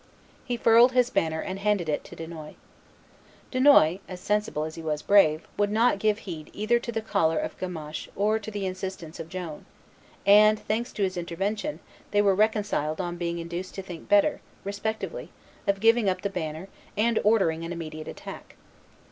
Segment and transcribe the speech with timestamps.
[0.45, 2.55] He furled his banner and handed it to Dunois.
[3.51, 7.37] Dunois, as sensible as he was brave, would not give heed either to the choler
[7.37, 9.67] of Gamaches or to the insistence of Joan;
[10.25, 15.29] and, thanks to his intervention, they were reconciled on being induced to think better, respectively,
[15.67, 18.55] of giving up the banner and ordering an immediate attack.